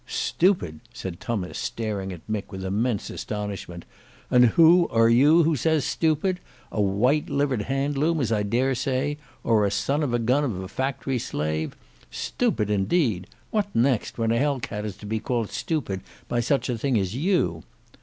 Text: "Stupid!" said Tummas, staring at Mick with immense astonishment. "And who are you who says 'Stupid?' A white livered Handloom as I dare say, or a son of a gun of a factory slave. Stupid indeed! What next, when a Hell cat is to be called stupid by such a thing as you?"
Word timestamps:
"Stupid!" 0.07 0.79
said 0.93 1.19
Tummas, 1.19 1.59
staring 1.59 2.11
at 2.11 2.27
Mick 2.27 2.45
with 2.49 2.65
immense 2.65 3.11
astonishment. 3.11 3.85
"And 4.31 4.45
who 4.45 4.87
are 4.87 5.09
you 5.09 5.43
who 5.43 5.55
says 5.55 5.85
'Stupid?' 5.85 6.39
A 6.71 6.81
white 6.81 7.29
livered 7.29 7.61
Handloom 7.65 8.19
as 8.19 8.31
I 8.31 8.41
dare 8.41 8.73
say, 8.73 9.19
or 9.43 9.63
a 9.63 9.69
son 9.69 10.01
of 10.01 10.11
a 10.11 10.17
gun 10.17 10.43
of 10.43 10.59
a 10.59 10.67
factory 10.67 11.19
slave. 11.19 11.75
Stupid 12.09 12.71
indeed! 12.71 13.27
What 13.51 13.67
next, 13.75 14.17
when 14.17 14.31
a 14.31 14.39
Hell 14.39 14.59
cat 14.59 14.85
is 14.85 14.97
to 14.97 15.05
be 15.05 15.19
called 15.19 15.51
stupid 15.51 16.01
by 16.27 16.39
such 16.39 16.67
a 16.67 16.79
thing 16.79 16.97
as 16.97 17.13
you?" 17.15 17.61